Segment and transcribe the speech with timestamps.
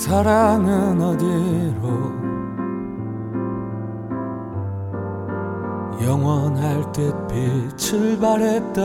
[0.00, 1.82] 사랑은 어디로
[6.02, 8.78] 영원할 듯 빛을 발했던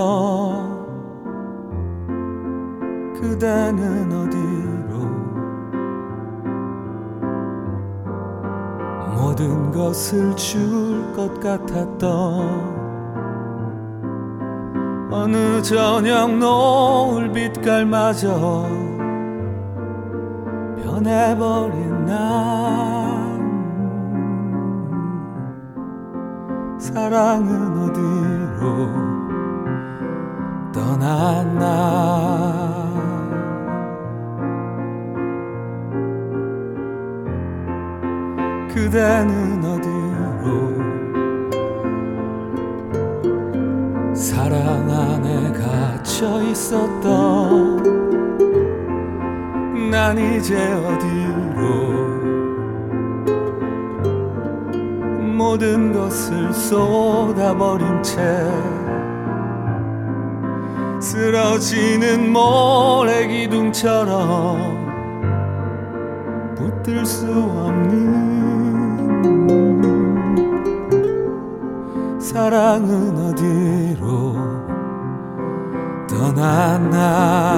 [3.14, 4.97] 그대는 어디로
[9.16, 12.75] 모든 것을 줄 것 같았던
[15.11, 18.85] 어느 저녁 노을 빛깔마저
[21.05, 22.15] 변해버린 난
[26.79, 28.89] 사랑은 어디로
[30.73, 31.65] 떠났나.
[38.73, 40.45] 그대는 어디로
[44.16, 47.74] 사랑 안에 갇혀 있었던
[49.95, 51.63] 난 이제 어디로?
[55.37, 58.19] 모든 것을 쏟아버린 채
[60.99, 64.83] 쓰러지는 모래 기둥처럼
[66.57, 67.80] 붙들 수 없는
[72.19, 74.35] 사랑은 어디로
[76.05, 77.55] 떠났나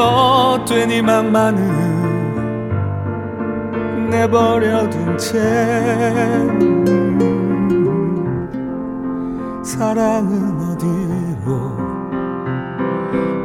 [0.00, 0.10] 부질없이
[0.60, 2.10] 헛된 희망만은
[4.10, 5.38] 내버려둔 채.
[9.62, 11.76] 사랑은 어디로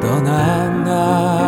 [0.01, 1.44] 떠났나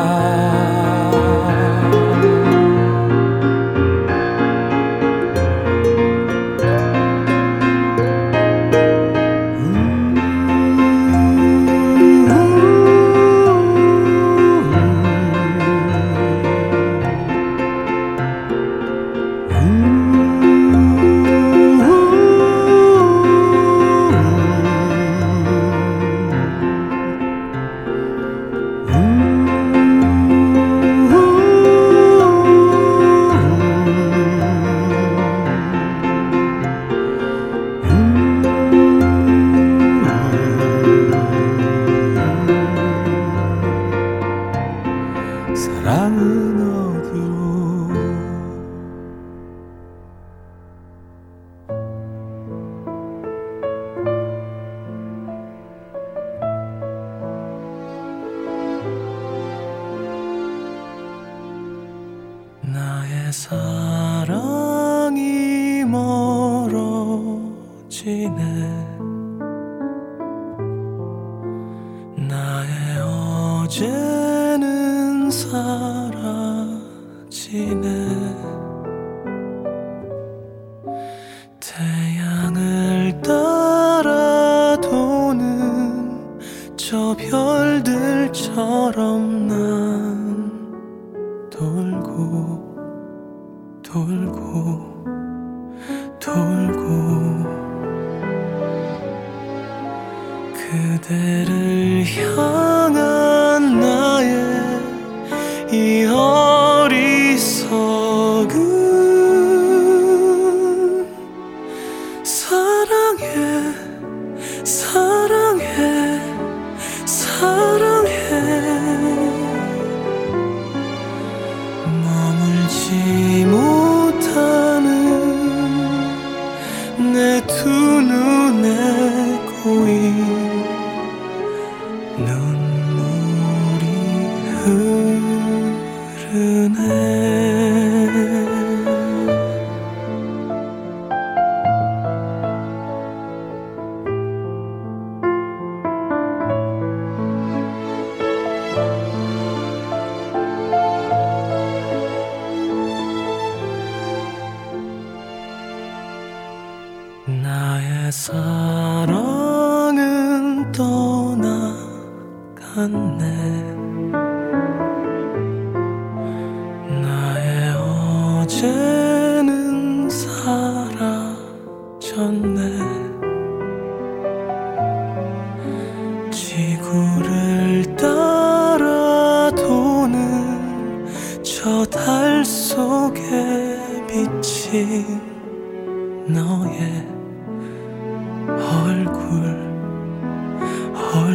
[108.37, 108.96] 어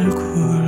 [0.03, 0.62] i'm cool.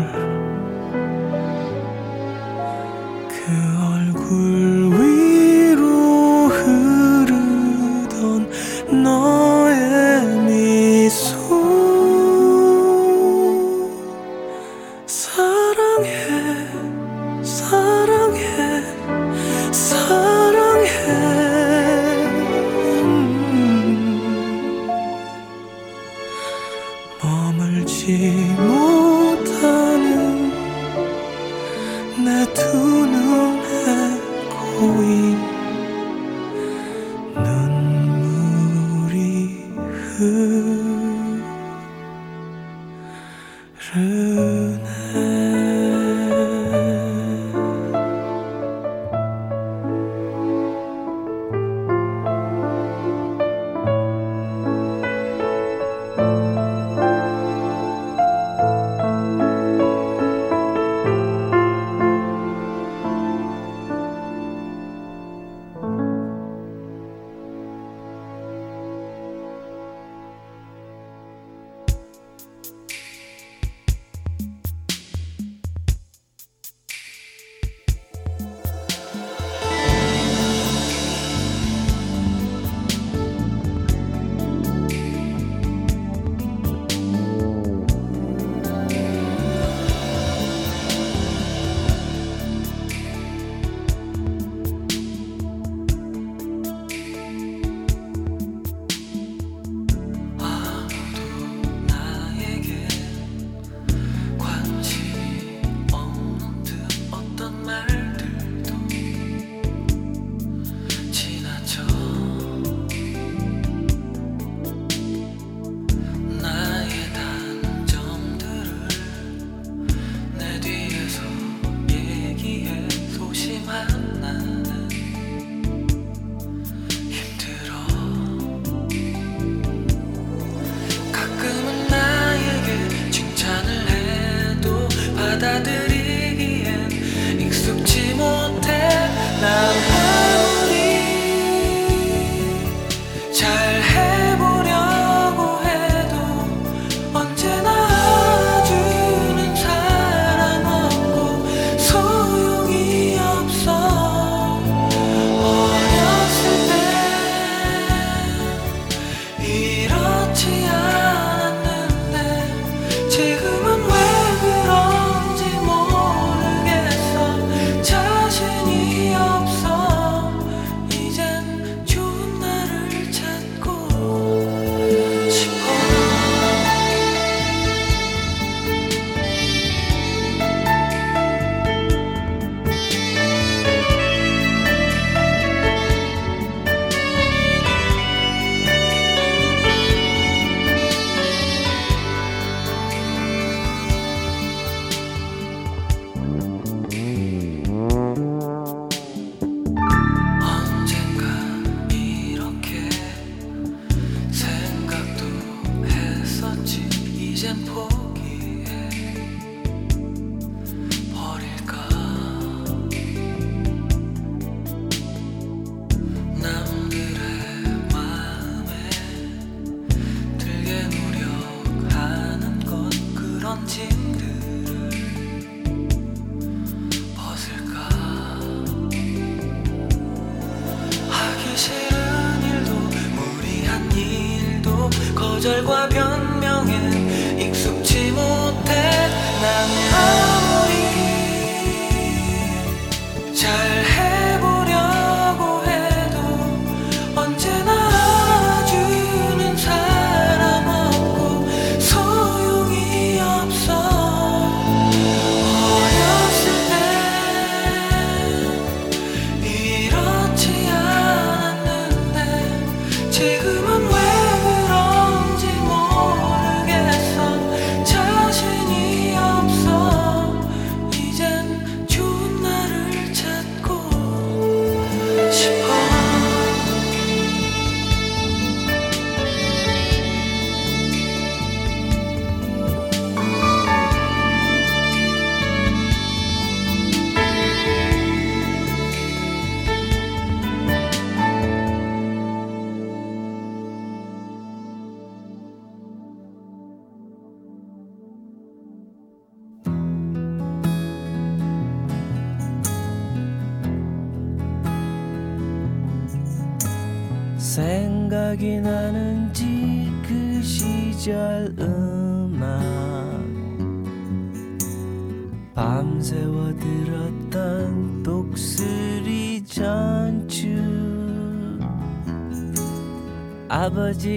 [163.17, 163.54] 않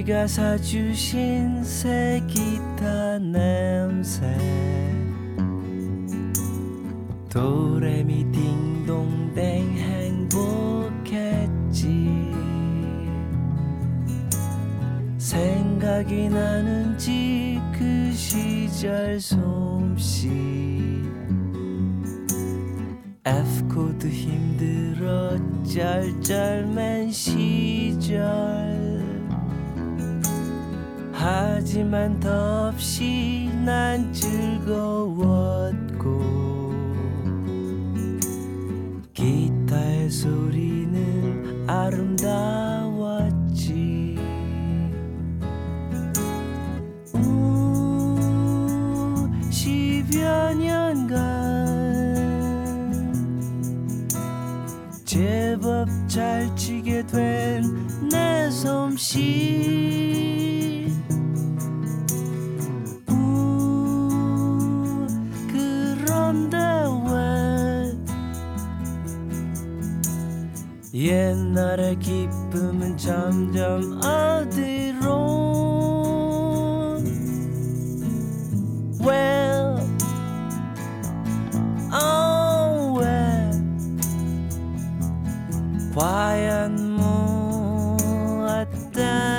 [0.08, 4.24] 네가 사주신 새 기타 냄새.
[7.28, 9.76] 도레미 딩동댕
[10.96, 11.36] 행복했지.
[15.18, 20.30] 생각이 나는지 그 시절 솜씨.
[23.26, 28.77] F 코드 힘들어 짤짤맨 시절.
[31.20, 35.67] 하지만 더없이 난 즐거워.
[71.18, 75.08] 옛날의 기쁨은 점점 어디로?
[79.04, 79.80] Well
[81.92, 83.50] Oh well.
[85.96, 89.37] 과연 무엇 때문에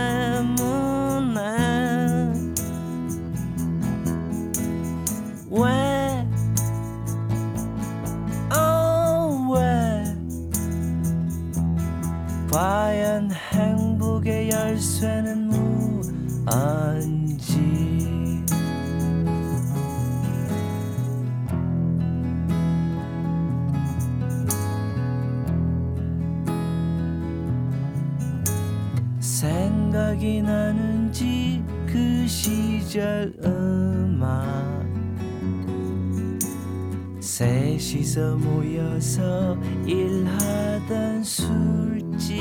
[32.99, 34.85] 절 음악.
[37.21, 42.37] 셋이서 모여서 일하던 술집.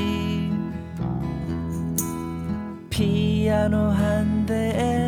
[2.89, 4.98] 피아노 한 대에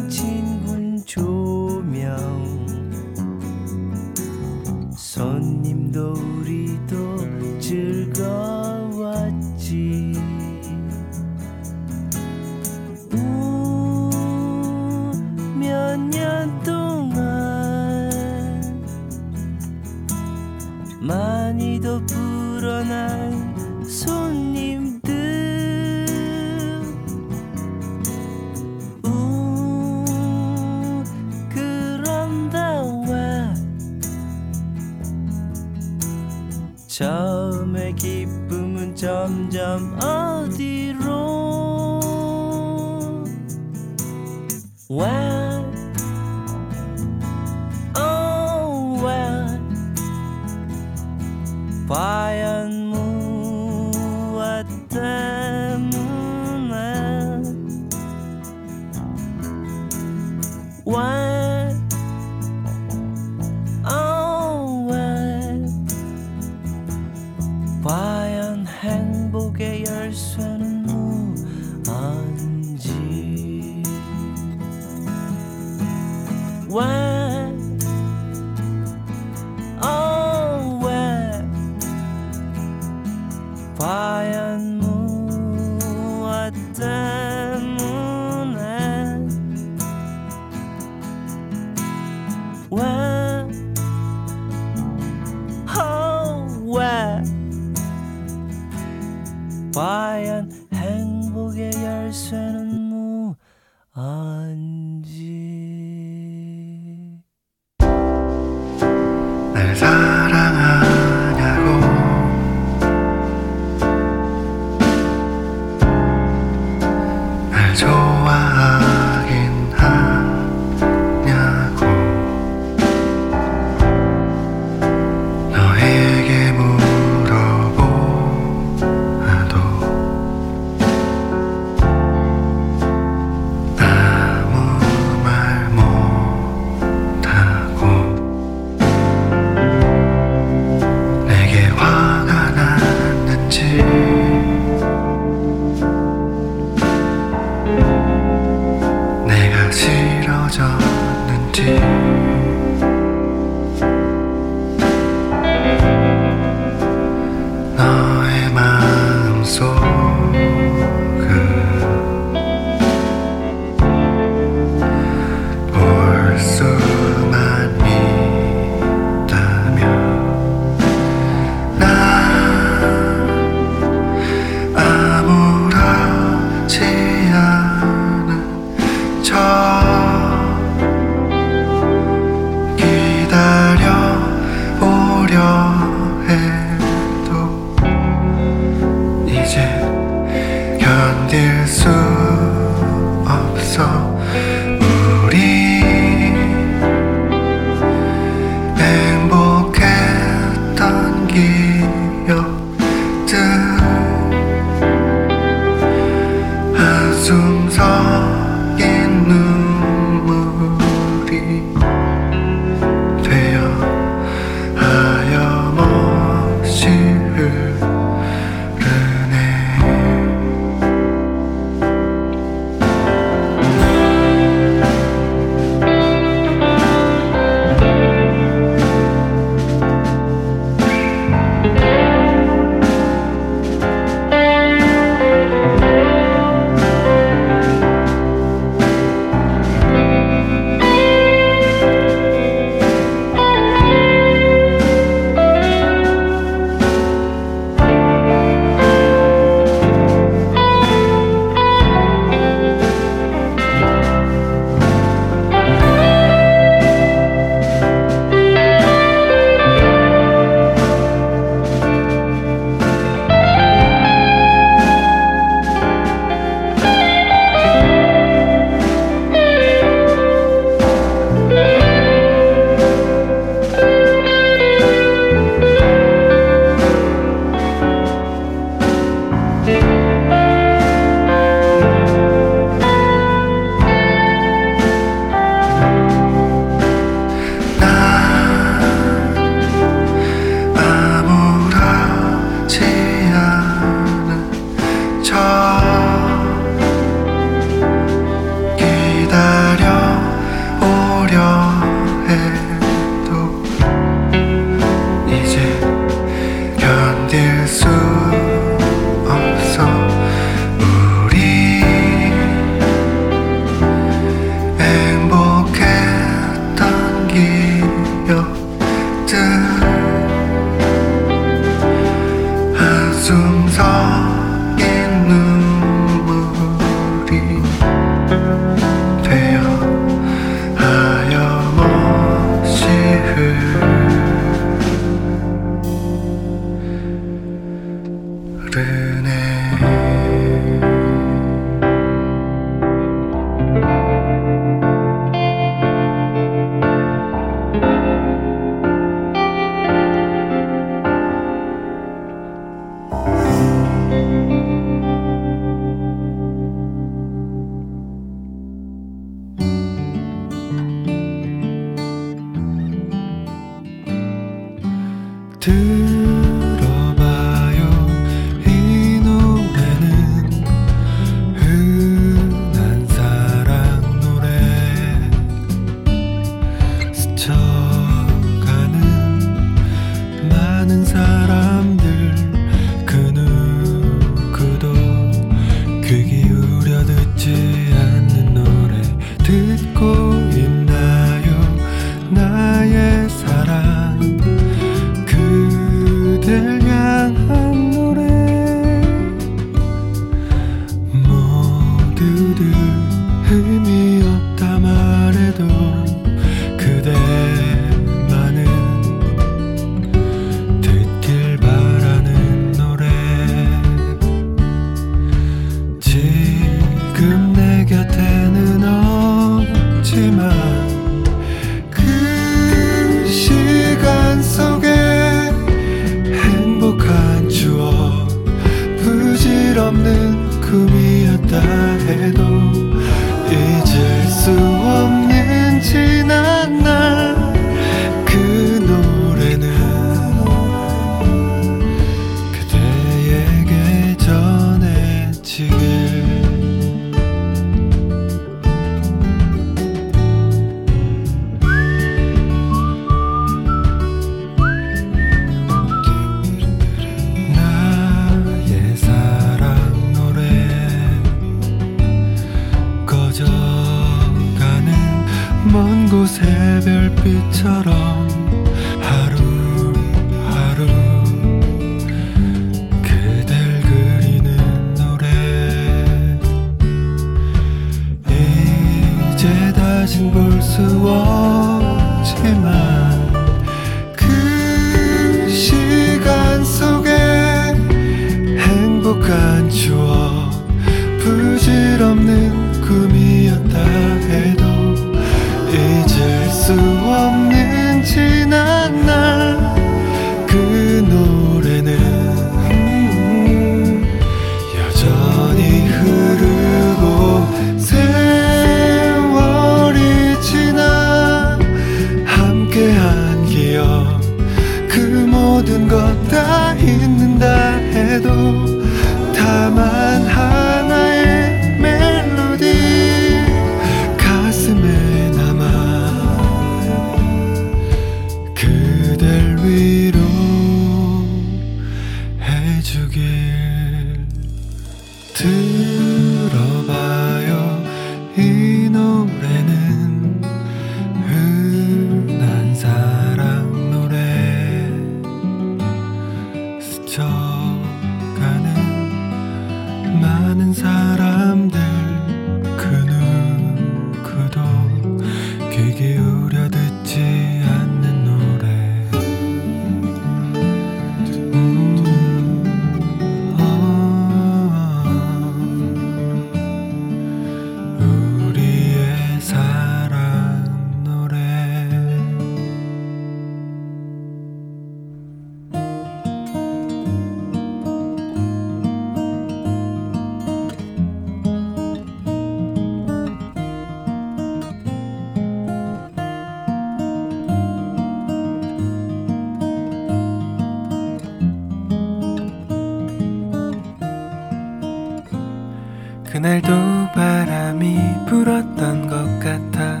[596.46, 600.00] 그날도 바람이 불었던 것 같아.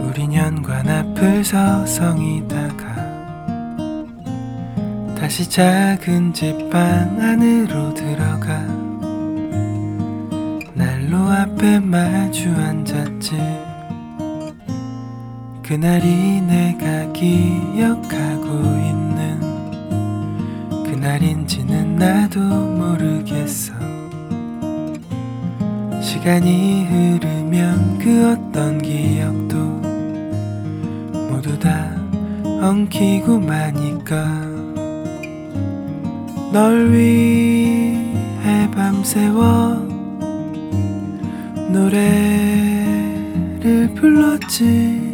[0.00, 2.96] 우린 현관 앞을 서성이다가
[5.18, 8.62] 다시 작은 집 방 안으로 들어가
[10.72, 13.36] 난로 앞에 마주 앉았지.
[15.62, 18.48] 그날이 내가 기억하고
[18.80, 19.40] 있는
[20.84, 23.75] 그날인지는 나도 모르겠어.
[26.26, 29.56] 시간이 흐르면 그 어떤 기억도
[31.30, 31.88] 모두 다
[32.42, 34.26] 엉키고 마니까.
[36.52, 39.74] 널 위해 밤새워
[41.70, 42.34] 노래를
[43.94, 45.05] 불렀지.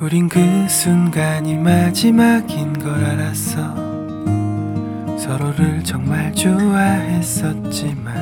[0.00, 3.74] 우린 그 순간이 마지막인 걸 알았어.
[5.18, 8.14] 서로를 정말 좋아했었지만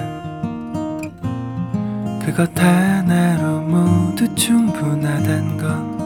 [2.25, 5.97] 그것 하나로 모두 충분하단 건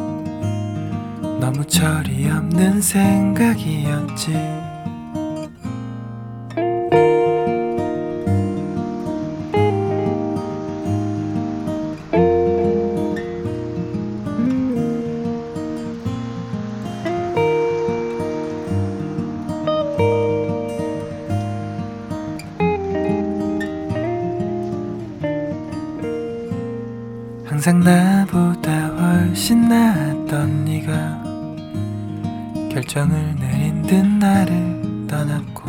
[1.39, 4.60] 너무 철이 없는 생각이었지.
[27.63, 31.23] 항상 나보다 훨씬 나았던 네가
[32.73, 35.69] 결정을 내린 듯 나를 떠났고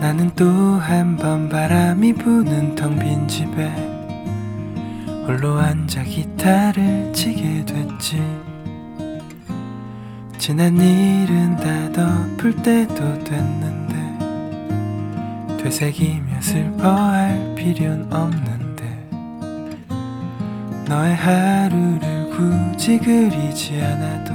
[0.00, 3.68] 나는 또 한 번 바람이 부는 텅 빈 집에
[5.26, 8.22] 홀로 앉아 기타를 치게 됐지.
[10.38, 13.98] 지난 일은 다 덮을 때도 됐는데
[15.62, 18.37] 되새기며 슬퍼할 필요는 없는
[22.88, 24.32] 굳이 그리지 않아도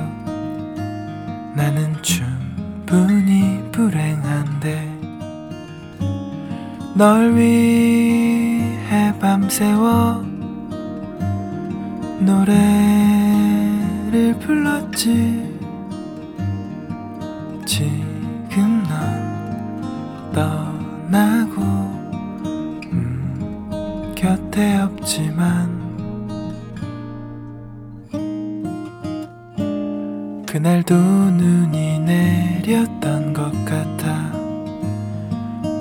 [1.55, 4.99] 나는 충분히 불행한데
[6.93, 10.23] 널 위해 밤새워
[12.19, 12.53] 노래를
[14.39, 15.51] 불렀지.
[17.65, 21.59] 지금 넌 떠나고
[22.91, 25.62] 음, 곁에 없지만
[30.63, 34.31] 그날도 눈이 내렸던 것 같아.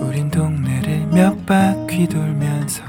[0.00, 2.82] 우린 동네를 몇 바퀴 돌면서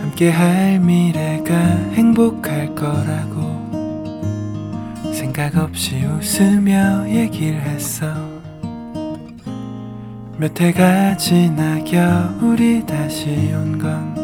[0.00, 1.54] 함께 할 미래가
[1.92, 3.60] 행복할 거라고
[5.12, 8.06] 생각 없이 웃으며 얘기를 했어.
[10.38, 14.14] 몇 해가 지나 겨울이 다시 온 건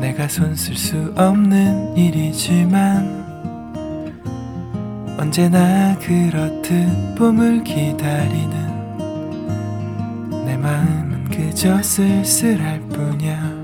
[0.00, 3.17] 내가 손 쓸 수 없는 일이지만
[5.18, 8.68] 언제나 그렇듯 봄을 기다리는
[10.46, 13.57] 내 마음은 그저 쓸쓸할 뿐이야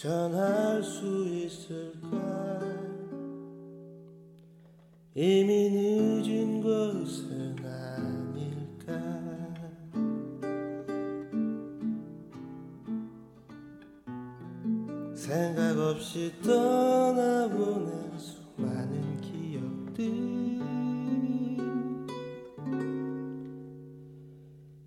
[0.00, 2.08] 전할 수 있을까?
[5.14, 8.94] 이미 늦은 것은 아닐까?
[15.14, 20.06] 생각 없이 떠나보낸 수많은 기억들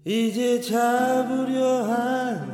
[0.06, 2.53] 이제 잡으려 하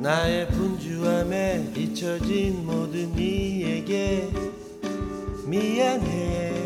[0.00, 4.28] 나의 분주함에 잊혀진 모든 이에게
[5.46, 6.65] 미안해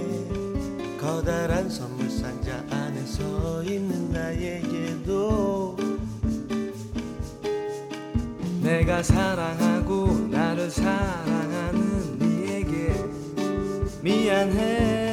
[1.30, 5.76] 커다란 선물 상자 안에 서 있는 나에게도
[8.60, 13.04] 내가 사랑하고 나를 사랑하는 네에게
[14.02, 15.09] 미안해